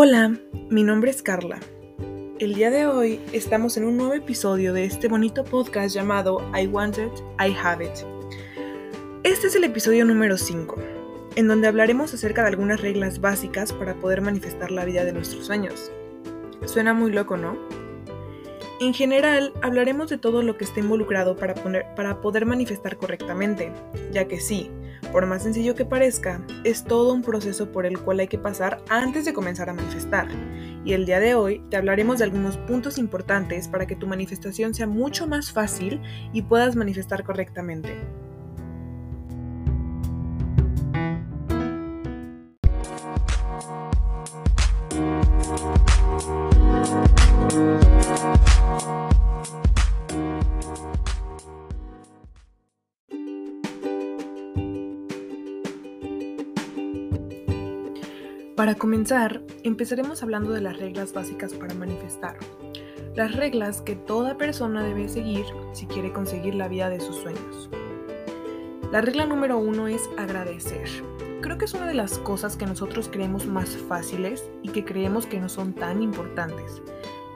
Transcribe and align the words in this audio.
Hola, 0.00 0.32
mi 0.70 0.84
nombre 0.84 1.10
es 1.10 1.24
Carla. 1.24 1.58
El 2.38 2.54
día 2.54 2.70
de 2.70 2.86
hoy 2.86 3.18
estamos 3.32 3.76
en 3.76 3.84
un 3.84 3.96
nuevo 3.96 4.14
episodio 4.14 4.72
de 4.72 4.84
este 4.84 5.08
bonito 5.08 5.42
podcast 5.42 5.92
llamado 5.92 6.40
I 6.56 6.68
Want 6.68 6.98
It, 6.98 7.12
I 7.40 7.52
Have 7.60 7.84
It. 7.84 8.06
Este 9.24 9.48
es 9.48 9.56
el 9.56 9.64
episodio 9.64 10.04
número 10.04 10.38
5, 10.38 10.76
en 11.34 11.48
donde 11.48 11.66
hablaremos 11.66 12.14
acerca 12.14 12.42
de 12.42 12.48
algunas 12.50 12.80
reglas 12.80 13.20
básicas 13.20 13.72
para 13.72 13.96
poder 13.96 14.20
manifestar 14.20 14.70
la 14.70 14.84
vida 14.84 15.04
de 15.04 15.14
nuestros 15.14 15.46
sueños. 15.46 15.90
Suena 16.64 16.94
muy 16.94 17.10
loco, 17.10 17.36
¿no? 17.36 17.58
En 18.80 18.94
general, 18.94 19.52
hablaremos 19.60 20.08
de 20.08 20.18
todo 20.18 20.40
lo 20.42 20.56
que 20.56 20.64
esté 20.64 20.78
involucrado 20.78 21.36
para, 21.36 21.54
para 21.96 22.20
poder 22.20 22.46
manifestar 22.46 22.96
correctamente, 22.96 23.72
ya 24.12 24.28
que 24.28 24.38
sí, 24.38 24.70
por 25.10 25.26
más 25.26 25.42
sencillo 25.42 25.74
que 25.74 25.84
parezca, 25.84 26.40
es 26.62 26.84
todo 26.84 27.12
un 27.12 27.22
proceso 27.22 27.72
por 27.72 27.86
el 27.86 27.98
cual 27.98 28.20
hay 28.20 28.28
que 28.28 28.38
pasar 28.38 28.80
antes 28.88 29.24
de 29.24 29.32
comenzar 29.32 29.68
a 29.68 29.74
manifestar. 29.74 30.28
Y 30.84 30.92
el 30.92 31.06
día 31.06 31.18
de 31.18 31.34
hoy 31.34 31.60
te 31.70 31.76
hablaremos 31.76 32.18
de 32.18 32.24
algunos 32.24 32.56
puntos 32.56 32.98
importantes 32.98 33.66
para 33.66 33.86
que 33.86 33.96
tu 33.96 34.06
manifestación 34.06 34.74
sea 34.74 34.86
mucho 34.86 35.26
más 35.26 35.50
fácil 35.50 36.00
y 36.32 36.42
puedas 36.42 36.76
manifestar 36.76 37.24
correctamente. 37.24 37.96
Para 58.58 58.74
comenzar, 58.74 59.40
empezaremos 59.62 60.24
hablando 60.24 60.50
de 60.50 60.60
las 60.60 60.80
reglas 60.80 61.12
básicas 61.12 61.54
para 61.54 61.74
manifestar. 61.74 62.36
Las 63.14 63.36
reglas 63.36 63.82
que 63.82 63.94
toda 63.94 64.36
persona 64.36 64.82
debe 64.82 65.08
seguir 65.08 65.44
si 65.72 65.86
quiere 65.86 66.12
conseguir 66.12 66.56
la 66.56 66.66
vida 66.66 66.90
de 66.90 66.98
sus 66.98 67.14
sueños. 67.14 67.70
La 68.90 69.00
regla 69.00 69.26
número 69.26 69.58
uno 69.58 69.86
es 69.86 70.10
agradecer. 70.18 70.88
Creo 71.40 71.56
que 71.56 71.66
es 71.66 71.74
una 71.74 71.86
de 71.86 71.94
las 71.94 72.18
cosas 72.18 72.56
que 72.56 72.66
nosotros 72.66 73.08
creemos 73.08 73.46
más 73.46 73.76
fáciles 73.76 74.50
y 74.64 74.70
que 74.70 74.84
creemos 74.84 75.26
que 75.26 75.38
no 75.38 75.48
son 75.48 75.72
tan 75.72 76.02
importantes. 76.02 76.82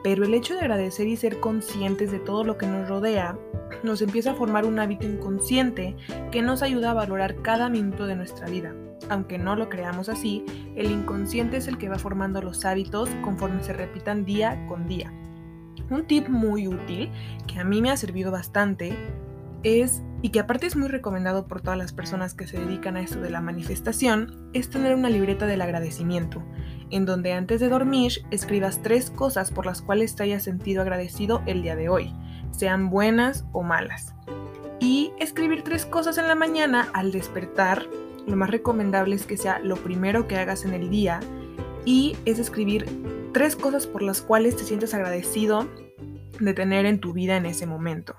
Pero 0.02 0.24
el 0.24 0.34
hecho 0.34 0.54
de 0.54 0.62
agradecer 0.62 1.06
y 1.06 1.14
ser 1.14 1.38
conscientes 1.38 2.10
de 2.10 2.18
todo 2.18 2.42
lo 2.42 2.58
que 2.58 2.66
nos 2.66 2.88
rodea 2.88 3.38
nos 3.84 4.02
empieza 4.02 4.32
a 4.32 4.34
formar 4.34 4.64
un 4.64 4.80
hábito 4.80 5.06
inconsciente 5.06 5.94
que 6.32 6.42
nos 6.42 6.62
ayuda 6.62 6.90
a 6.90 6.94
valorar 6.94 7.36
cada 7.42 7.68
minuto 7.68 8.08
de 8.08 8.16
nuestra 8.16 8.48
vida 8.48 8.74
aunque 9.08 9.38
no 9.38 9.56
lo 9.56 9.68
creamos 9.68 10.08
así, 10.08 10.44
el 10.76 10.90
inconsciente 10.90 11.56
es 11.56 11.68
el 11.68 11.78
que 11.78 11.88
va 11.88 11.98
formando 11.98 12.42
los 12.42 12.64
hábitos 12.64 13.08
conforme 13.22 13.62
se 13.62 13.72
repitan 13.72 14.24
día 14.24 14.66
con 14.66 14.86
día. 14.86 15.12
Un 15.90 16.06
tip 16.06 16.28
muy 16.28 16.68
útil 16.68 17.10
que 17.46 17.58
a 17.58 17.64
mí 17.64 17.82
me 17.82 17.90
ha 17.90 17.96
servido 17.96 18.30
bastante 18.30 18.96
es, 19.62 20.02
y 20.22 20.30
que 20.30 20.40
aparte 20.40 20.66
es 20.66 20.76
muy 20.76 20.88
recomendado 20.88 21.46
por 21.46 21.60
todas 21.60 21.78
las 21.78 21.92
personas 21.92 22.34
que 22.34 22.46
se 22.46 22.58
dedican 22.58 22.96
a 22.96 23.00
esto 23.00 23.20
de 23.20 23.30
la 23.30 23.40
manifestación, 23.40 24.50
es 24.52 24.70
tener 24.70 24.94
una 24.94 25.10
libreta 25.10 25.46
del 25.46 25.62
agradecimiento, 25.62 26.42
en 26.90 27.06
donde 27.06 27.32
antes 27.32 27.60
de 27.60 27.68
dormir 27.68 28.12
escribas 28.30 28.82
tres 28.82 29.10
cosas 29.10 29.50
por 29.50 29.66
las 29.66 29.82
cuales 29.82 30.14
te 30.14 30.24
hayas 30.24 30.42
sentido 30.42 30.82
agradecido 30.82 31.42
el 31.46 31.62
día 31.62 31.76
de 31.76 31.88
hoy, 31.88 32.12
sean 32.50 32.90
buenas 32.90 33.44
o 33.52 33.62
malas. 33.62 34.14
Y 34.80 35.12
escribir 35.20 35.62
tres 35.62 35.86
cosas 35.86 36.18
en 36.18 36.26
la 36.26 36.34
mañana 36.34 36.88
al 36.92 37.12
despertar 37.12 37.86
lo 38.26 38.36
más 38.36 38.50
recomendable 38.50 39.16
es 39.16 39.26
que 39.26 39.36
sea 39.36 39.58
lo 39.58 39.76
primero 39.76 40.28
que 40.28 40.36
hagas 40.36 40.64
en 40.64 40.74
el 40.74 40.90
día 40.90 41.20
y 41.84 42.16
es 42.24 42.38
escribir 42.38 42.86
tres 43.32 43.56
cosas 43.56 43.86
por 43.86 44.02
las 44.02 44.22
cuales 44.22 44.56
te 44.56 44.64
sientes 44.64 44.94
agradecido 44.94 45.68
de 46.38 46.54
tener 46.54 46.86
en 46.86 47.00
tu 47.00 47.12
vida 47.12 47.36
en 47.36 47.46
ese 47.46 47.66
momento. 47.66 48.14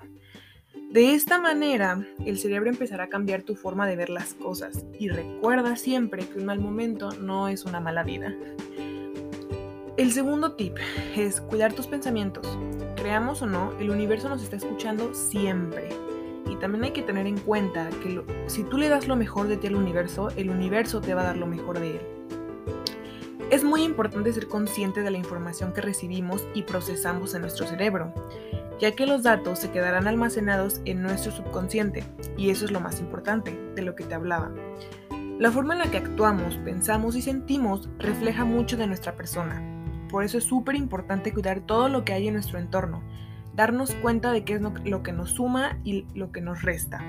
De 0.90 1.14
esta 1.14 1.40
manera, 1.40 2.06
el 2.24 2.38
cerebro 2.38 2.70
empezará 2.70 3.04
a 3.04 3.08
cambiar 3.08 3.42
tu 3.42 3.56
forma 3.56 3.86
de 3.86 3.96
ver 3.96 4.10
las 4.10 4.34
cosas 4.34 4.84
y 4.98 5.08
recuerda 5.08 5.76
siempre 5.76 6.26
que 6.26 6.38
un 6.38 6.46
mal 6.46 6.60
momento 6.60 7.10
no 7.12 7.48
es 7.48 7.64
una 7.64 7.80
mala 7.80 8.04
vida. 8.04 8.32
El 9.96 10.12
segundo 10.12 10.52
tip 10.52 10.76
es 11.16 11.40
cuidar 11.40 11.72
tus 11.72 11.86
pensamientos. 11.86 12.58
Creamos 12.96 13.42
o 13.42 13.46
no, 13.46 13.72
el 13.80 13.90
universo 13.90 14.28
nos 14.28 14.42
está 14.42 14.56
escuchando 14.56 15.14
siempre 15.14 15.88
y 16.46 16.56
también 16.56 16.84
hay 16.84 16.90
que 16.92 17.02
tener 17.02 17.26
en 17.26 17.38
cuenta 17.38 17.88
que 18.02 18.22
si 18.46 18.62
tú 18.64 18.78
le 18.78 18.88
das 18.88 19.08
lo 19.08 19.16
mejor 19.16 19.48
de 19.48 19.56
ti 19.56 19.66
al 19.66 19.76
universo, 19.76 20.28
el 20.36 20.50
universo 20.50 21.00
te 21.00 21.14
va 21.14 21.22
a 21.22 21.26
dar 21.26 21.36
lo 21.36 21.46
mejor 21.46 21.80
de 21.80 21.96
él. 21.96 22.00
Es 23.50 23.62
muy 23.62 23.82
importante 23.82 24.32
ser 24.32 24.48
consciente 24.48 25.02
de 25.02 25.10
la 25.10 25.18
información 25.18 25.72
que 25.72 25.80
recibimos 25.80 26.46
y 26.54 26.62
procesamos 26.62 27.34
en 27.34 27.42
nuestro 27.42 27.66
cerebro, 27.66 28.12
ya 28.80 28.92
que 28.92 29.06
los 29.06 29.22
datos 29.22 29.60
se 29.60 29.70
quedarán 29.70 30.06
almacenados 30.06 30.80
en 30.84 31.02
nuestro 31.02 31.30
subconsciente, 31.30 32.04
y 32.36 32.50
eso 32.50 32.64
es 32.64 32.70
lo 32.70 32.80
más 32.80 33.00
importante 33.00 33.58
de 33.74 33.82
lo 33.82 33.94
que 33.94 34.04
te 34.04 34.14
hablaba. 34.14 34.50
La 35.38 35.50
forma 35.50 35.74
en 35.74 35.80
la 35.80 35.90
que 35.90 35.98
actuamos, 35.98 36.56
pensamos 36.58 37.16
y 37.16 37.22
sentimos 37.22 37.88
refleja 37.98 38.44
mucho 38.44 38.76
de 38.76 38.86
nuestra 38.86 39.14
persona. 39.14 39.62
Por 40.08 40.24
eso 40.24 40.38
es 40.38 40.44
súper 40.44 40.76
importante 40.76 41.32
cuidar 41.32 41.60
todo 41.60 41.88
lo 41.88 42.04
que 42.04 42.12
hay 42.12 42.28
en 42.28 42.34
nuestro 42.34 42.58
entorno, 42.58 43.02
darnos 43.54 43.94
cuenta 43.94 44.32
de 44.32 44.44
qué 44.44 44.54
es 44.54 44.60
lo 44.60 45.02
que 45.02 45.12
nos 45.12 45.30
suma 45.30 45.78
y 45.84 46.06
lo 46.14 46.32
que 46.32 46.40
nos 46.40 46.62
resta. 46.62 47.00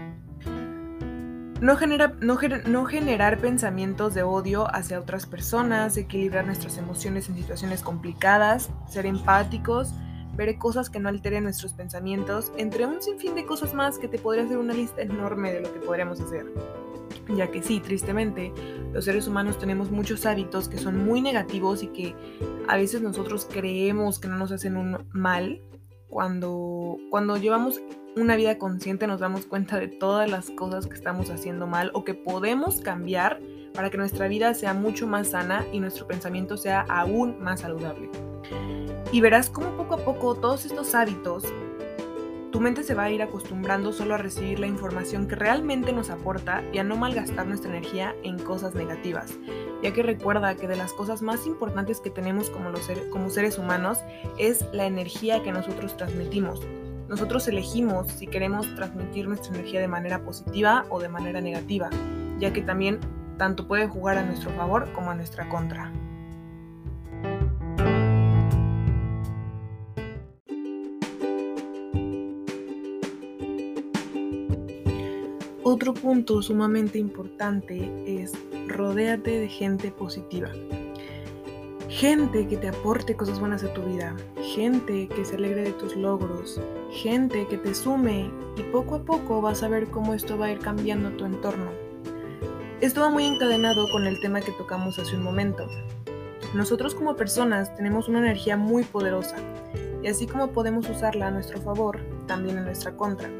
No, 1.61 1.78
no, 2.22 2.85
generar 2.85 3.38
pensamientos 3.39 4.13
de 4.13 4.23
odio 4.23 4.67
hacia 4.75 5.00
otras 5.00 5.25
personas, 5.25 5.95
equilibrar 5.95 6.45
nuestras 6.45 6.78
emociones 6.78 7.29
en 7.29 7.35
situaciones 7.35 7.81
complicadas, 7.81 8.69
ser 8.89 9.05
empáticos, 9.05 9.94
ver 10.35 10.57
cosas 10.57 10.89
que 10.89 11.00
no 11.00 11.07
alteren 11.07 11.44
nuestros 11.44 11.72
pensamientos, 11.72 12.51
entre 12.57 12.85
un 12.85 13.01
sinfín 13.01 13.35
de 13.35 13.45
cosas 13.45 13.73
más 13.73 13.97
que 13.97 14.09
te 14.09 14.19
podría 14.19 14.44
hacer 14.44 14.57
una 14.57 14.73
lista 14.73 15.01
enorme 15.01 15.53
de 15.53 15.61
lo 15.61 15.73
que 15.73 15.79
podríamos 15.79 16.19
hacer. 16.19 16.45
Ya 17.35 17.50
que 17.50 17.63
sí, 17.63 17.79
tristemente, 17.79 18.51
los 18.91 19.05
seres 19.05 19.25
humanos 19.25 19.57
tenemos 19.57 19.89
muchos 19.89 20.25
hábitos 20.25 20.67
que 20.67 20.78
son 20.78 21.05
muy 21.05 21.22
negativos 21.22 21.84
y 21.84 21.88
que 21.88 22.16
a 22.67 22.75
veces 22.75 23.01
nosotros 23.01 23.47
creemos 23.50 24.19
que 24.19 24.28
no 24.28 24.38
nos 24.38 24.51
hacen 24.51 24.75
un 24.75 25.07
mal, 25.13 25.61
cuando, 26.15 26.97
cuando 27.09 27.35
llevamos 27.35 27.81
una 28.15 28.37
vida 28.37 28.57
consciente 28.57 29.05
nos 29.05 29.19
damos 29.19 29.45
cuenta 29.45 29.77
de 29.77 29.89
todas 29.89 30.31
las 30.31 30.49
cosas 30.49 30.87
que 30.87 30.93
estamos 30.93 31.29
haciendo 31.29 31.67
mal 31.67 31.91
o 31.93 32.05
que 32.05 32.13
podemos 32.13 32.79
cambiar 32.79 33.41
para 33.73 33.89
que 33.89 33.97
nuestra 33.97 34.29
vida 34.29 34.53
sea 34.53 34.73
mucho 34.73 35.07
más 35.07 35.31
sana 35.31 35.65
y 35.73 35.81
nuestro 35.81 36.07
pensamiento 36.07 36.55
sea 36.55 36.85
aún 36.87 37.37
más 37.43 37.59
saludable. 37.59 38.09
Y 39.11 39.19
verás 39.19 39.49
cómo 39.49 39.75
poco 39.75 39.95
a 39.95 40.05
poco 40.05 40.35
todos 40.35 40.63
estos 40.65 40.95
hábitos, 40.95 41.43
tu 42.55 42.61
mente 42.61 42.83
se 42.83 42.93
va 42.93 43.03
a 43.03 43.11
ir 43.11 43.21
acostumbrando 43.21 43.91
solo 43.91 44.13
a 44.13 44.17
recibir 44.17 44.59
la 44.59 44.67
información 44.67 45.27
que 45.27 45.35
realmente 45.35 45.91
nos 45.91 46.09
aporta 46.09 46.63
y 46.71 46.77
a 46.77 46.85
no 46.85 46.95
malgastar 46.95 47.45
nuestra 47.45 47.69
energía 47.69 48.16
en 48.23 48.39
cosas 48.39 48.75
negativas, 48.75 49.33
ya 49.83 49.91
que 49.91 50.01
recuerda 50.01 50.55
que 50.55 50.69
de 50.69 50.77
las 50.77 50.93
cosas 50.93 51.21
más 51.21 51.47
importantes 51.47 51.99
que 51.99 52.09
tenemos 52.09 52.49
como, 52.49 52.69
los 52.69 52.89
como 53.11 53.29
seres 53.29 53.57
humanos 53.57 53.99
es 54.38 54.63
la 54.71 54.85
energía 54.85 55.43
que 55.43 55.51
nosotros 55.51 55.97
transmitimos. 55.97 56.61
Nosotros 57.09 57.45
elegimos 57.49 58.07
si 58.07 58.25
queremos 58.25 58.73
transmitir 58.75 59.27
nuestra 59.27 59.53
energía 59.53 59.81
de 59.81 59.89
manera 59.89 60.23
positiva 60.23 60.85
o 60.89 61.01
de 61.01 61.09
manera 61.09 61.41
negativa, 61.41 61.89
ya 62.39 62.53
que 62.53 62.61
también 62.61 63.01
tanto 63.37 63.67
puede 63.67 63.89
jugar 63.89 64.17
a 64.17 64.23
nuestro 64.23 64.51
favor 64.51 64.89
como 64.93 65.11
a 65.11 65.16
nuestra 65.16 65.49
contra. 65.49 65.91
Otro 75.67 75.96
punto 75.96 76.44
sumamente 76.44 77.00
importante 77.00 77.90
es 78.06 78.34
rodéate 78.67 79.32
de 79.32 79.47
gente 79.47 79.90
positiva. 79.90 80.52
Gente 81.90 82.47
que 82.47 82.58
te 82.58 82.67
aporte 82.67 83.16
cosas 83.16 83.40
buenas 83.40 83.64
a 83.64 83.73
tu 83.73 83.82
vida, 83.82 84.16
gente 84.44 85.08
que 85.08 85.26
se 85.26 85.38
alegre 85.38 85.64
de 85.64 85.72
tus 85.72 85.96
logros, 85.96 86.62
gente 86.91 87.47
que 87.47 87.58
te 87.58 87.73
sume 87.73 88.29
y 88.56 88.62
poco 88.72 88.94
a 88.94 89.03
poco 89.06 89.41
vas 89.41 89.64
a 89.64 89.67
ver 89.67 89.88
cómo 89.88 90.14
esto 90.14 90.38
va 90.38 90.46
a 90.46 90.52
ir 90.52 90.59
cambiando 90.59 91.09
tu 91.17 91.26
entorno. 91.26 91.72
Esto 92.79 93.02
va 93.02 93.09
muy 93.09 93.26
encadenado 93.26 93.88
con 93.91 94.06
el 94.06 94.20
tema 94.20 94.41
que 94.41 94.52
tocamos 94.52 95.00
hace 95.00 95.16
un 95.16 95.23
momento. 95.23 95.66
Nosotros 96.53 96.94
como 96.94 97.16
personas 97.16 97.76
tenemos 97.76 98.08
una 98.08 98.20
energía 98.20 98.56
muy 98.56 98.84
poderosa 98.84 99.38
y 100.03 100.09
así 100.09 100.28
como 100.28 100.52
podemos 100.52 100.88
usarla 100.88 101.29
a 101.29 101.32
nuestro 101.32 101.59
favor, 101.59 102.02
también 102.28 102.59
en 102.59 102.66
nuestra 102.66 102.96
contra. 102.96 103.32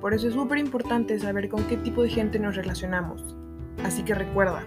Por 0.00 0.14
eso 0.14 0.28
es 0.28 0.34
súper 0.34 0.58
importante 0.58 1.18
saber 1.18 1.48
con 1.48 1.64
qué 1.64 1.76
tipo 1.76 2.02
de 2.02 2.10
gente 2.10 2.38
nos 2.38 2.56
relacionamos. 2.56 3.36
Así 3.84 4.02
que 4.02 4.14
recuerda, 4.14 4.64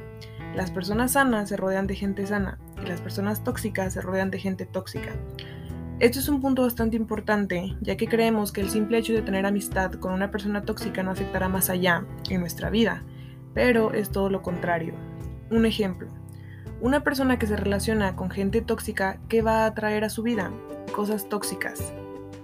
las 0.55 0.71
personas 0.71 1.11
sanas 1.11 1.49
se 1.49 1.57
rodean 1.57 1.87
de 1.87 1.95
gente 1.95 2.25
sana 2.25 2.57
y 2.83 2.87
las 2.87 3.01
personas 3.01 3.43
tóxicas 3.43 3.93
se 3.93 4.01
rodean 4.01 4.31
de 4.31 4.39
gente 4.39 4.65
tóxica. 4.65 5.11
Esto 5.99 6.19
es 6.19 6.29
un 6.29 6.41
punto 6.41 6.61
bastante 6.61 6.95
importante, 6.95 7.75
ya 7.81 7.97
que 7.97 8.07
creemos 8.07 8.51
que 8.51 8.61
el 8.61 8.69
simple 8.69 8.99
hecho 8.99 9.13
de 9.13 9.23
tener 9.23 9.45
amistad 9.45 9.93
con 9.93 10.13
una 10.13 10.29
persona 10.29 10.63
tóxica 10.63 11.01
no 11.01 11.09
afectará 11.09 11.49
más 11.49 11.71
allá 11.71 12.05
en 12.29 12.39
nuestra 12.39 12.69
vida, 12.69 13.03
pero 13.53 13.91
es 13.93 14.11
todo 14.11 14.29
lo 14.29 14.41
contrario. 14.41 14.93
Un 15.49 15.65
ejemplo, 15.65 16.07
Una 16.79 17.03
persona 17.03 17.39
que 17.39 17.47
se 17.47 17.55
relaciona 17.55 18.15
con 18.15 18.29
gente 18.29 18.61
tóxica, 18.61 19.19
¿qué 19.29 19.41
va 19.41 19.63
a 19.63 19.65
atraer 19.65 20.03
a 20.03 20.09
su 20.09 20.21
vida? 20.21 20.51
Cosas 20.93 21.27
tóxicas. 21.27 21.91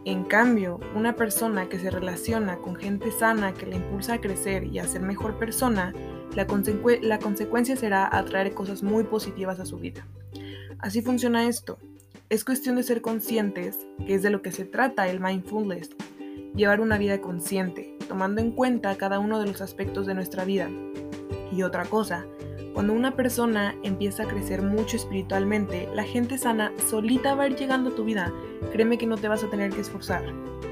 En 0.05 0.25
cambio, 0.25 0.81
una 0.95 1.15
persona 1.15 1.69
que 1.69 1.79
se 1.79 1.89
relaciona 1.89 2.57
con 2.57 2.75
gente 2.75 3.09
sana 3.11 3.53
que 3.53 3.65
le 3.65 3.77
impulsa 3.77 4.15
a 4.15 4.21
crecer 4.21 4.65
y 4.65 4.79
a 4.79 4.87
ser 4.87 5.01
mejor 5.01 5.39
persona, 5.39 5.93
la, 6.35 6.45
la 7.01 7.19
consecuencia 7.19 7.77
será 7.77 8.09
atraer 8.11 8.53
cosas 8.53 8.83
muy 8.83 9.05
positivas 9.05 9.61
a 9.61 9.65
su 9.65 9.77
vida. 9.77 10.05
Así 10.79 11.01
funciona 11.01 11.47
esto. 11.47 11.77
Es 12.29 12.43
cuestión 12.43 12.75
de 12.75 12.83
ser 12.83 13.01
conscientes, 13.01 13.77
que 14.05 14.15
es 14.15 14.23
de 14.23 14.29
lo 14.29 14.41
que 14.41 14.51
se 14.51 14.65
trata 14.65 15.07
el 15.07 15.21
mindfulness, 15.21 15.91
llevar 16.53 16.81
una 16.81 16.97
vida 16.97 17.21
consciente, 17.21 17.97
tomando 18.09 18.41
en 18.41 18.51
cuenta 18.51 18.97
cada 18.97 19.19
uno 19.19 19.39
de 19.39 19.47
los 19.47 19.61
aspectos 19.61 20.05
de 20.05 20.15
nuestra 20.15 20.43
vida. 20.43 20.69
Y 21.53 21.63
otra 21.63 21.85
cosa, 21.85 22.25
cuando 22.73 22.93
una 22.93 23.15
persona 23.15 23.75
empieza 23.83 24.23
a 24.23 24.27
crecer 24.27 24.63
mucho 24.63 24.97
espiritualmente, 24.97 25.87
la 25.93 26.03
gente 26.03 26.39
sana 26.39 26.71
solita 26.89 27.35
va 27.35 27.43
a 27.43 27.47
ir 27.47 27.55
llegando 27.55 27.91
a 27.91 27.95
tu 27.95 28.03
vida. 28.03 28.33
Créeme 28.71 28.97
que 28.97 29.05
no 29.05 29.15
te 29.15 29.27
vas 29.27 29.43
a 29.43 29.49
tener 29.49 29.71
que 29.71 29.81
esforzar. 29.81 30.23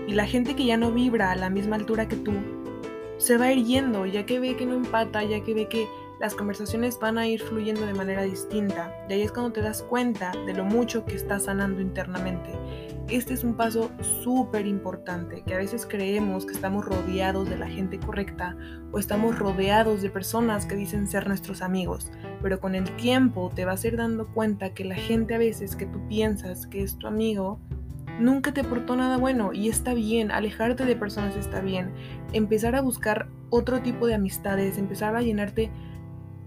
Y 0.07 0.13
la 0.13 0.25
gente 0.25 0.56
que 0.56 0.65
ya 0.65 0.77
no 0.77 0.92
vibra 0.92 1.31
a 1.31 1.36
la 1.36 1.51
misma 1.51 1.75
altura 1.75 2.07
que 2.07 2.15
tú, 2.15 2.33
se 3.18 3.38
va 3.38 3.45
a 3.45 3.53
ir 3.53 3.65
yendo, 3.65 4.07
ya 4.07 4.25
que 4.25 4.39
ve 4.39 4.56
que 4.56 4.65
no 4.65 4.74
empata, 4.74 5.24
ya 5.24 5.44
que 5.44 5.53
ve 5.53 5.68
que 5.68 5.88
las 6.21 6.35
conversaciones 6.35 7.00
van 7.00 7.18
a 7.18 7.27
ir 7.27 7.41
fluyendo 7.41 7.83
de 7.83 7.95
manera 7.95 8.21
distinta. 8.21 8.94
Y 9.09 9.13
ahí 9.13 9.21
es 9.23 9.31
cuando 9.31 9.53
te 9.53 9.62
das 9.62 9.81
cuenta 9.81 10.31
de 10.45 10.53
lo 10.53 10.63
mucho 10.63 11.03
que 11.03 11.15
estás 11.15 11.45
sanando 11.45 11.81
internamente. 11.81 12.51
Este 13.09 13.33
es 13.33 13.44
un 13.44 13.56
paso 13.56 13.89
súper 14.23 14.68
importante, 14.68 15.41
que 15.41 15.56
a 15.56 15.57
veces 15.57 15.88
creemos 15.88 16.45
que 16.45 16.53
estamos 16.53 16.85
rodeados 16.85 17.50
de 17.50 17.57
la 17.57 17.68
gente 17.68 18.00
correcta 18.00 18.56
o 18.91 19.00
estamos 19.00 19.39
rodeados 19.39 20.03
de 20.03 20.12
personas 20.12 20.68
que 20.68 20.75
dicen 20.75 21.07
ser 21.07 21.27
nuestros 21.27 21.63
amigos, 21.63 22.12
pero 22.44 22.59
con 22.59 22.75
el 22.75 22.95
tiempo 22.97 23.51
te 23.53 23.65
vas 23.65 23.83
a 23.83 23.88
ir 23.88 23.97
dando 23.97 24.27
cuenta 24.27 24.75
que 24.75 24.85
la 24.85 24.95
gente 24.95 25.33
a 25.33 25.39
veces 25.39 25.75
que 25.75 25.88
tú 25.88 26.07
piensas 26.07 26.68
que 26.68 26.83
es 26.83 27.00
tu 27.00 27.07
amigo, 27.07 27.59
nunca 28.19 28.53
te 28.53 28.62
aportó 28.62 28.95
nada 28.95 29.18
bueno 29.18 29.53
y 29.53 29.69
está 29.69 29.95
bien, 29.95 30.31
alejarte 30.31 30.85
de 30.85 30.95
personas 30.95 31.35
está 31.35 31.62
bien, 31.62 31.91
empezar 32.31 32.75
a 32.75 32.81
buscar 32.81 33.27
otro 33.50 33.81
tipo 33.81 34.06
de 34.06 34.13
amistades, 34.13 34.77
empezar 34.77 35.15
a 35.15 35.21
llenarte 35.21 35.71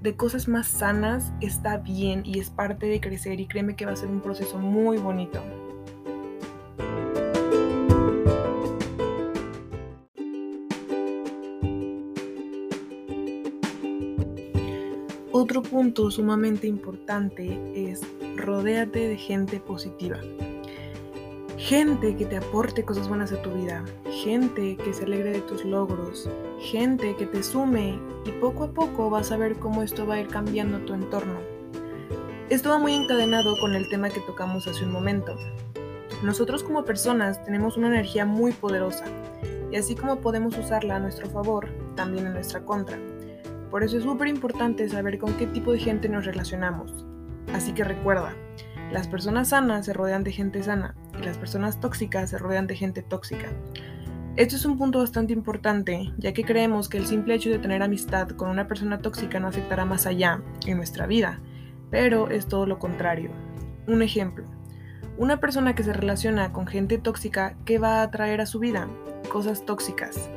de 0.05 0.15
cosas 0.17 0.49
más 0.49 0.67
sanas 0.67 1.33
está 1.41 1.79
bien 1.79 2.25
y 2.27 2.39
es 2.39 2.51
parte 2.51 2.85
de 2.85 3.01
crecer 3.01 3.41
y 3.41 3.47
créeme 3.47 3.75
que 3.75 3.87
va 3.87 3.93
a 3.93 3.97
ser 3.97 4.11
un 4.11 4.21
proceso 4.21 4.59
muy 4.59 4.99
bonito. 4.99 5.43
Otro 15.33 15.63
punto 15.63 16.11
sumamente 16.11 16.67
importante 16.67 17.59
es 17.75 18.03
rodéate 18.37 19.09
de 19.09 19.17
gente 19.17 19.59
positiva. 19.59 20.19
Gente 21.57 22.15
que 22.15 22.27
te 22.27 22.37
aporte 22.37 22.85
cosas 22.85 23.09
buenas 23.09 23.33
a 23.33 23.41
tu 23.41 23.53
vida, 23.53 23.83
gente 24.25 24.79
que 24.79 24.95
se 24.95 25.05
alegre 25.05 25.33
de 25.33 25.41
tus 25.43 25.67
logros, 25.67 26.31
gente 26.59 27.15
que 27.17 27.27
te 27.27 27.43
sume 27.43 28.01
y 28.25 28.33
poco 28.41 28.65
a 28.65 28.73
poco 28.73 29.11
vas 29.11 29.31
a 29.31 29.37
ver 29.37 29.57
cómo 29.57 29.83
esto 29.83 30.07
va 30.07 30.15
a 30.15 30.21
ir 30.21 30.29
cambiando 30.29 30.79
tu 30.79 30.95
entorno. 30.95 31.39
Esto 32.49 32.71
va 32.71 32.79
muy 32.79 32.95
encadenado 32.95 33.55
con 33.61 33.75
el 33.75 33.87
tema 33.91 34.09
que 34.09 34.21
tocamos 34.21 34.67
hace 34.67 34.83
un 34.83 34.93
momento. 34.93 35.37
Nosotros 36.23 36.63
como 36.63 36.87
personas 36.87 37.45
tenemos 37.45 37.77
una 37.77 37.89
energía 37.89 38.25
muy 38.25 38.53
poderosa 38.53 39.05
y 39.71 39.77
así 39.77 39.95
como 39.95 40.23
podemos 40.23 40.57
usarla 40.57 40.97
a 40.97 41.01
nuestro 41.01 41.29
favor, 41.29 41.69
también 41.95 42.27
en 42.27 42.33
nuestra 42.33 42.65
contra. 42.65 42.99
Por 43.71 43.83
eso 43.83 43.99
es 43.99 44.05
súper 44.05 44.29
importante 44.29 44.89
saber 44.89 45.19
con 45.19 45.35
qué 45.35 45.47
tipo 45.49 45.73
de 45.73 45.81
gente 45.81 46.09
nos 46.09 46.25
relacionamos. 46.25 47.05
Así 47.53 47.75
que 47.75 47.85
recuerda, 47.85 48.33
las 48.91 49.07
personas 49.07 49.49
sanas 49.49 49.85
se 49.85 49.93
rodean 49.93 50.25
de 50.25 50.33
gente 50.33 50.63
sana 50.63 50.95
y 51.21 51.23
las 51.25 51.37
personas 51.37 51.79
tóxicas 51.79 52.31
se 52.31 52.39
rodean 52.39 52.67
de 52.67 52.77
gente 52.77 53.03
tóxica. 53.03 53.51
Esto 54.37 54.57
es 54.57 54.65
un 54.65 54.77
punto 54.77 54.99
bastante 54.99 55.33
importante, 55.33 56.13
ya 56.19 56.33
que 56.33 56.43
creemos 56.43 56.89
que 56.89 56.99
el 56.99 57.07
simple 57.07 57.37
hecho 57.37 57.51
de 57.51 57.61
tener 57.61 57.85
amistad 57.85 58.31
con 58.31 58.51
una 58.51 58.67
persona 58.67 58.99
tóxica 58.99 59.39
no 59.39 59.47
afectará 59.47 59.85
más 59.85 60.07
allá 60.07 60.43
en 60.67 60.77
nuestra 60.77 61.07
vida, 61.07 61.41
pero 61.89 62.29
es 62.29 62.49
todo 62.49 62.67
lo 62.67 62.81
contrario. 62.81 63.31
Un 63.87 64.03
ejemplo, 64.03 64.45
una 65.19 65.39
persona 65.39 65.77
que 65.77 65.85
se 65.85 65.93
relaciona 65.93 66.53
con 66.53 66.67
gente 66.67 66.99
tóxica, 66.99 67.57
¿qué 67.65 67.79
va 67.79 68.01
a 68.01 68.03
atraer 68.03 68.41
a 68.41 68.47
su 68.47 68.59
vida? 68.59 68.89
Cosas 69.31 69.65
tóxicas. 69.65 70.29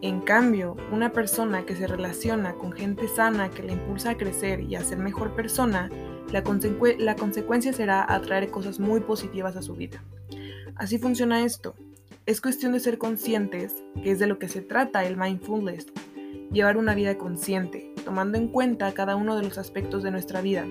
En 0.00 0.20
cambio, 0.20 0.76
una 0.92 1.12
persona 1.12 1.66
que 1.66 1.74
se 1.74 1.88
relaciona 1.88 2.54
con 2.54 2.70
gente 2.70 3.08
sana 3.08 3.50
que 3.50 3.64
le 3.64 3.72
impulsa 3.72 4.10
a 4.10 4.16
crecer 4.16 4.60
y 4.60 4.76
a 4.76 4.84
ser 4.84 4.98
mejor 4.98 5.34
persona, 5.34 5.90
la, 6.30 6.44
la 6.98 7.16
consecuencia 7.16 7.72
será 7.72 8.06
atraer 8.14 8.48
cosas 8.52 8.78
muy 8.78 9.00
positivas 9.00 9.56
a 9.56 9.62
su 9.62 9.74
vida. 9.74 10.04
Así 10.76 10.98
funciona 10.98 11.44
esto. 11.44 11.74
Es 12.30 12.40
cuestión 12.40 12.70
de 12.70 12.78
ser 12.78 12.96
conscientes, 12.96 13.82
que 14.04 14.12
es 14.12 14.20
de 14.20 14.28
lo 14.28 14.38
que 14.38 14.46
se 14.46 14.60
trata 14.60 15.04
el 15.04 15.16
mindfulness, 15.16 15.88
llevar 16.52 16.76
una 16.76 16.94
vida 16.94 17.18
consciente, 17.18 17.92
tomando 18.04 18.38
en 18.38 18.46
cuenta 18.46 18.94
cada 18.94 19.16
uno 19.16 19.34
de 19.34 19.42
los 19.42 19.58
aspectos 19.58 20.04
de 20.04 20.12
nuestra 20.12 20.40
vida. 20.40 20.64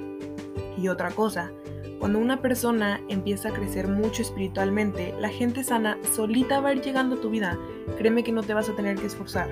Y 0.78 0.88
otra 0.88 1.12
cosa, 1.12 1.52
cuando 2.00 2.18
una 2.18 2.42
persona 2.42 3.02
empieza 3.10 3.50
a 3.50 3.54
crecer 3.54 3.90
mucho 3.90 4.22
espiritualmente, 4.22 5.14
la 5.20 5.28
gente 5.28 5.66
sana 5.66 5.98
solita 6.16 6.62
va 6.62 6.70
a 6.70 6.76
ir 6.76 6.82
llegando 6.82 7.18
a 7.18 7.22
tu 7.22 7.30
vida. 7.30 7.60
Créeme 7.98 8.24
que 8.24 8.32
no 8.32 8.42
te 8.42 8.54
vas 8.54 8.70
a 8.70 8.76
tener 8.78 8.98
que 8.98 9.08
esforzar. 9.08 9.50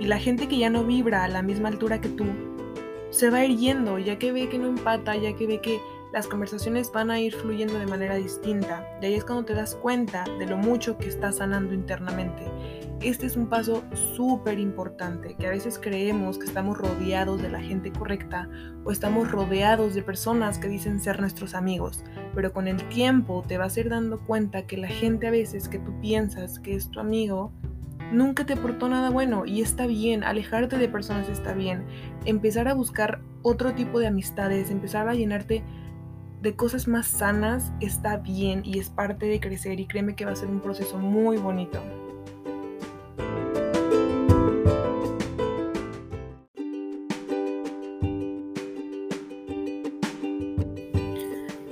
Y 0.00 0.06
la 0.06 0.18
gente 0.18 0.48
que 0.48 0.58
ya 0.58 0.70
no 0.70 0.82
vibra 0.82 1.22
a 1.22 1.28
la 1.28 1.42
misma 1.42 1.68
altura 1.68 2.00
que 2.00 2.08
tú, 2.08 2.26
se 3.10 3.30
va 3.30 3.38
a 3.38 3.44
ir 3.44 3.56
yendo, 3.56 4.00
ya 4.00 4.18
que 4.18 4.32
ve 4.32 4.48
que 4.48 4.58
no 4.58 4.66
empata, 4.66 5.14
ya 5.14 5.36
que 5.36 5.46
ve 5.46 5.60
que 5.60 5.78
las 6.14 6.28
conversaciones 6.28 6.92
van 6.92 7.10
a 7.10 7.18
ir 7.18 7.34
fluyendo 7.34 7.76
de 7.76 7.88
manera 7.88 8.14
distinta. 8.14 8.86
Y 9.02 9.06
ahí 9.06 9.14
es 9.14 9.24
cuando 9.24 9.46
te 9.46 9.54
das 9.54 9.74
cuenta 9.74 10.24
de 10.38 10.46
lo 10.46 10.56
mucho 10.56 10.96
que 10.96 11.08
estás 11.08 11.38
sanando 11.38 11.74
internamente. 11.74 12.44
Este 13.00 13.26
es 13.26 13.36
un 13.36 13.48
paso 13.48 13.82
súper 14.14 14.60
importante, 14.60 15.34
que 15.34 15.48
a 15.48 15.50
veces 15.50 15.76
creemos 15.76 16.38
que 16.38 16.44
estamos 16.44 16.78
rodeados 16.78 17.42
de 17.42 17.50
la 17.50 17.60
gente 17.60 17.90
correcta 17.90 18.48
o 18.84 18.92
estamos 18.92 19.28
rodeados 19.28 19.94
de 19.94 20.04
personas 20.04 20.58
que 20.58 20.68
dicen 20.68 21.00
ser 21.00 21.18
nuestros 21.18 21.52
amigos, 21.52 22.04
pero 22.32 22.52
con 22.52 22.68
el 22.68 22.88
tiempo 22.88 23.42
te 23.48 23.58
vas 23.58 23.76
a 23.76 23.80
ir 23.80 23.88
dando 23.88 24.20
cuenta 24.20 24.68
que 24.68 24.76
la 24.76 24.86
gente 24.86 25.26
a 25.26 25.32
veces 25.32 25.68
que 25.68 25.80
tú 25.80 26.00
piensas 26.00 26.60
que 26.60 26.76
es 26.76 26.92
tu 26.92 27.00
amigo, 27.00 27.50
nunca 28.12 28.46
te 28.46 28.52
aportó 28.52 28.88
nada 28.88 29.10
bueno 29.10 29.46
y 29.46 29.62
está 29.62 29.88
bien, 29.88 30.22
alejarte 30.22 30.78
de 30.78 30.88
personas 30.88 31.28
está 31.28 31.54
bien, 31.54 31.84
empezar 32.24 32.68
a 32.68 32.74
buscar 32.74 33.20
otro 33.42 33.74
tipo 33.74 33.98
de 33.98 34.06
amistades, 34.06 34.70
empezar 34.70 35.08
a 35.08 35.14
llenarte 35.14 35.64
de 36.44 36.54
cosas 36.54 36.86
más 36.86 37.06
sanas 37.06 37.72
está 37.80 38.18
bien 38.18 38.60
y 38.66 38.78
es 38.78 38.90
parte 38.90 39.24
de 39.24 39.40
crecer 39.40 39.80
y 39.80 39.86
créeme 39.86 40.14
que 40.14 40.26
va 40.26 40.32
a 40.32 40.36
ser 40.36 40.50
un 40.50 40.60
proceso 40.60 40.98
muy 40.98 41.38
bonito. 41.38 41.82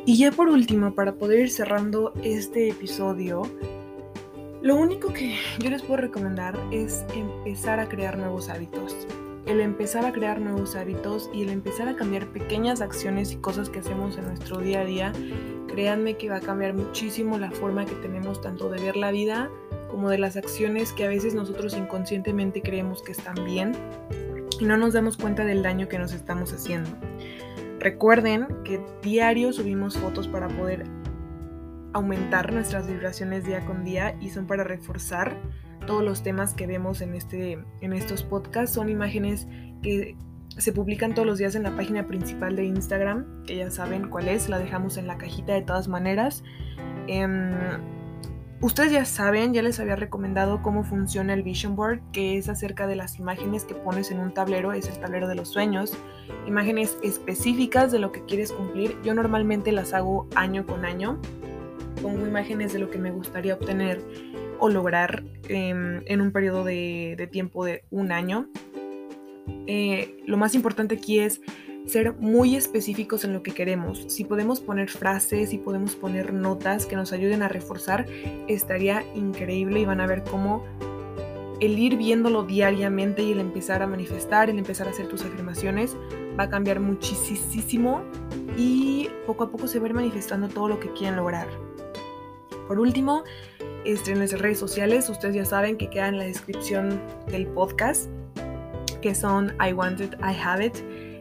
Y 0.06 0.16
ya 0.16 0.32
por 0.32 0.48
último, 0.48 0.94
para 0.94 1.12
poder 1.16 1.40
ir 1.40 1.50
cerrando 1.50 2.14
este 2.24 2.70
episodio, 2.70 3.42
lo 4.62 4.76
único 4.76 5.12
que 5.12 5.36
yo 5.58 5.68
les 5.68 5.82
puedo 5.82 6.00
recomendar 6.00 6.58
es 6.72 7.04
empezar 7.14 7.78
a 7.78 7.90
crear 7.90 8.16
nuevos 8.16 8.48
hábitos. 8.48 9.06
El 9.46 9.60
empezar 9.60 10.04
a 10.04 10.12
crear 10.12 10.40
nuevos 10.40 10.76
hábitos 10.76 11.28
y 11.32 11.42
el 11.42 11.48
empezar 11.48 11.88
a 11.88 11.96
cambiar 11.96 12.28
pequeñas 12.28 12.80
acciones 12.80 13.32
y 13.32 13.36
cosas 13.36 13.68
que 13.68 13.80
hacemos 13.80 14.16
en 14.16 14.26
nuestro 14.26 14.58
día 14.58 14.80
a 14.80 14.84
día, 14.84 15.12
créanme 15.66 16.16
que 16.16 16.28
va 16.28 16.36
a 16.36 16.40
cambiar 16.40 16.74
muchísimo 16.74 17.38
la 17.38 17.50
forma 17.50 17.84
que 17.84 17.94
tenemos 17.96 18.40
tanto 18.40 18.68
de 18.70 18.80
ver 18.80 18.96
la 18.96 19.10
vida 19.10 19.50
como 19.90 20.10
de 20.10 20.18
las 20.18 20.36
acciones 20.36 20.92
que 20.92 21.04
a 21.04 21.08
veces 21.08 21.34
nosotros 21.34 21.76
inconscientemente 21.76 22.62
creemos 22.62 23.02
que 23.02 23.12
están 23.12 23.44
bien 23.44 23.72
y 24.60 24.64
no 24.64 24.76
nos 24.76 24.94
damos 24.94 25.16
cuenta 25.16 25.44
del 25.44 25.62
daño 25.62 25.88
que 25.88 25.98
nos 25.98 26.12
estamos 26.12 26.52
haciendo. 26.52 26.90
Recuerden 27.80 28.46
que 28.64 28.80
diario 29.02 29.52
subimos 29.52 29.98
fotos 29.98 30.28
para 30.28 30.46
poder 30.48 30.84
aumentar 31.92 32.52
nuestras 32.52 32.86
vibraciones 32.86 33.44
día 33.44 33.64
con 33.66 33.84
día 33.84 34.16
y 34.20 34.30
son 34.30 34.46
para 34.46 34.64
reforzar 34.64 35.36
todos 35.86 36.02
los 36.02 36.22
temas 36.22 36.54
que 36.54 36.66
vemos 36.66 37.00
en, 37.00 37.14
este, 37.14 37.58
en 37.80 37.92
estos 37.92 38.22
podcasts. 38.22 38.74
Son 38.74 38.88
imágenes 38.88 39.46
que 39.82 40.16
se 40.56 40.72
publican 40.72 41.14
todos 41.14 41.26
los 41.26 41.38
días 41.38 41.54
en 41.54 41.62
la 41.62 41.74
página 41.74 42.06
principal 42.06 42.56
de 42.56 42.64
Instagram, 42.64 43.44
que 43.44 43.56
ya 43.56 43.70
saben 43.70 44.08
cuál 44.08 44.28
es, 44.28 44.48
la 44.48 44.58
dejamos 44.58 44.96
en 44.96 45.06
la 45.06 45.18
cajita 45.18 45.54
de 45.54 45.62
todas 45.62 45.88
maneras. 45.88 46.44
Em, 47.06 47.52
Ustedes 48.62 48.92
ya 48.92 49.04
saben, 49.04 49.52
ya 49.54 49.60
les 49.60 49.80
había 49.80 49.96
recomendado 49.96 50.62
cómo 50.62 50.84
funciona 50.84 51.34
el 51.34 51.42
Vision 51.42 51.74
Board, 51.74 52.00
que 52.12 52.38
es 52.38 52.48
acerca 52.48 52.86
de 52.86 52.94
las 52.94 53.18
imágenes 53.18 53.64
que 53.64 53.74
pones 53.74 54.12
en 54.12 54.20
un 54.20 54.32
tablero, 54.32 54.72
es 54.72 54.88
el 54.88 55.00
tablero 55.00 55.26
de 55.26 55.34
los 55.34 55.48
sueños, 55.48 55.94
imágenes 56.46 56.96
específicas 57.02 57.90
de 57.90 57.98
lo 57.98 58.12
que 58.12 58.24
quieres 58.24 58.52
cumplir. 58.52 58.96
Yo 59.02 59.14
normalmente 59.14 59.72
las 59.72 59.92
hago 59.94 60.28
año 60.36 60.64
con 60.64 60.84
año, 60.84 61.18
pongo 62.00 62.24
imágenes 62.24 62.72
de 62.72 62.78
lo 62.78 62.88
que 62.88 62.98
me 62.98 63.10
gustaría 63.10 63.54
obtener 63.54 64.00
o 64.62 64.68
lograr 64.68 65.24
em, 65.48 66.02
en 66.06 66.20
un 66.20 66.30
periodo 66.30 66.62
de, 66.62 67.28
tiempo 67.32 67.64
de 67.64 67.82
un 67.90 68.12
año. 68.12 68.48
Eh, 69.66 70.22
lo 70.24 70.36
más 70.36 70.54
importante 70.54 70.94
aquí 70.94 71.18
es 71.18 71.40
ser 71.84 72.12
muy 72.12 72.54
específicos 72.54 73.24
en 73.24 73.32
lo 73.32 73.42
que 73.42 73.50
queremos. 73.50 74.04
Si 74.06 74.22
podemos 74.22 74.60
poner 74.60 74.88
frases, 74.88 75.50
si 75.50 75.58
podemos 75.58 75.96
poner 75.96 76.32
notas 76.32 76.86
que 76.86 76.94
nos 76.94 77.12
ayuden 77.12 77.42
a 77.42 77.48
reforzar, 77.48 78.06
estaría 78.46 79.04
increíble 79.16 79.80
y 79.80 79.84
van 79.84 80.00
a 80.00 80.06
ver 80.06 80.22
cómo 80.22 80.64
el 81.60 81.76
ir 81.76 81.96
viéndolo 81.96 82.44
diariamente 82.44 83.24
y 83.24 83.32
el 83.32 83.40
empezar 83.40 83.82
a 83.82 83.88
manifestar, 83.88 84.48
el 84.48 84.60
empezar 84.60 84.86
a 84.86 84.90
hacer 84.90 85.08
tus 85.08 85.24
afirmaciones, 85.24 85.96
va 86.38 86.44
a 86.44 86.50
cambiar 86.50 86.78
muchísimo 86.78 88.04
y 88.56 89.08
poco 89.26 89.42
a 89.42 89.50
poco 89.50 89.66
se 89.66 89.80
va 89.80 89.88
manifestando 89.88 90.48
todo 90.48 90.68
lo 90.68 90.78
que 90.78 90.92
quieren 90.92 91.16
lograr. 91.16 91.48
Por 92.68 92.78
último, 92.78 93.24
este, 93.84 94.12
en 94.12 94.18
nuestras 94.18 94.40
redes 94.40 94.58
sociales, 94.58 95.08
ustedes 95.08 95.34
ya 95.34 95.44
saben 95.44 95.76
que 95.76 95.90
queda 95.90 96.08
en 96.08 96.18
la 96.18 96.24
descripción 96.24 97.00
del 97.28 97.46
podcast, 97.48 98.10
que 99.00 99.14
son 99.14 99.52
I 99.60 99.72
Want 99.72 100.00
It, 100.00 100.14
I 100.20 100.36
Have 100.42 100.66
It. 100.66 100.76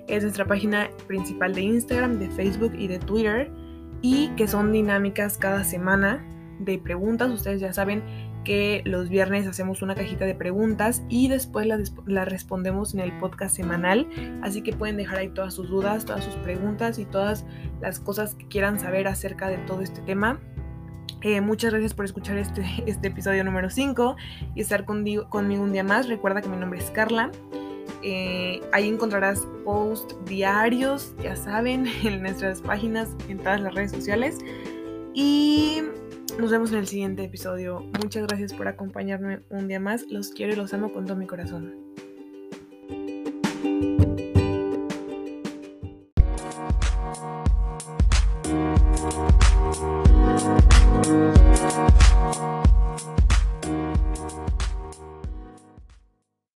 Es 0.08 0.24
nuestra 0.24 0.46
página 0.46 0.90
principal 1.08 1.54
de 1.54 1.62
Instagram, 1.62 2.20
de 2.20 2.30
Facebook 2.30 2.74
y 2.78 2.88
de 2.88 3.00
Twitter, 3.00 3.52
y 4.02 4.30
que 4.36 4.48
son 4.48 4.72
dinámicas 4.72 5.38
cada 5.38 5.64
semana 5.64 6.26
de 6.60 6.78
preguntas. 6.78 7.32
Ustedes 7.32 7.62
ya 7.62 7.74
saben 7.74 8.04
que 8.44 8.82
los 8.86 9.10
viernes 9.10 9.48
hacemos 9.48 9.82
una 9.82 9.96
cajita 9.96 10.26
de 10.26 10.34
preguntas 10.34 11.04
y 11.10 11.28
después 11.28 11.68
las, 11.68 11.94
respondemos 12.28 12.94
en 12.94 13.02
el 13.02 13.18
podcast 13.20 13.56
semanal. 13.56 14.08
Así 14.42 14.62
que 14.62 14.74
pueden 14.74 14.98
dejar 14.98 15.20
ahí 15.20 15.30
todas 15.30 15.54
sus 15.54 15.70
dudas, 15.70 16.06
todas 16.06 16.24
sus 16.24 16.36
preguntas 16.36 16.98
y 17.00 17.06
todas 17.06 17.46
las 17.82 18.00
cosas 18.00 18.36
que 18.36 18.48
quieran 18.48 18.80
saber 18.80 19.08
acerca 19.08 19.48
de 19.48 19.58
todo 19.60 19.82
este 19.82 20.02
tema. 20.02 20.40
Eh, 21.22 21.40
muchas 21.40 21.72
gracias 21.72 21.94
por 21.94 22.06
escuchar 22.06 22.38
este, 22.38 22.66
este 22.86 23.10
episodio 23.10 23.44
número 23.44 23.70
5 23.70 24.16
y 24.56 24.62
estar 24.62 24.86
conmigo, 24.86 25.30
conmigo 25.30 25.64
un 25.64 25.72
día 25.72 25.84
más. 25.84 26.08
Recuerda 26.08 26.42
que 26.42 26.50
mi 26.50 26.58
nombre 26.58 26.80
es 26.80 26.90
Carla. 26.92 27.32
Eh, 28.04 28.62
ahí 28.72 28.88
encontrarás 28.88 29.48
posts 29.64 30.16
diarios, 30.26 31.16
ya 31.22 31.36
saben, 31.36 31.86
en 32.04 32.22
nuestras 32.22 32.62
páginas, 32.62 33.10
en 33.30 33.38
todas 33.38 33.62
las 33.62 33.74
redes 33.74 33.92
sociales. 33.92 34.40
Y 35.14 35.82
nos 36.40 36.52
vemos 36.52 36.72
en 36.72 36.80
el 36.80 36.88
siguiente 36.88 37.24
episodio. 37.24 37.82
Muchas 38.02 38.26
gracias 38.28 38.54
por 38.54 38.68
acompañarme 38.68 39.42
un 39.50 39.68
día 39.68 39.80
más. 39.80 40.06
Los 40.10 40.30
quiero 40.30 40.54
y 40.54 40.56
los 40.56 40.74
amo 40.74 40.92
con 40.92 41.06
todo 41.06 41.18
mi 41.18 41.28
corazón. 41.28 41.91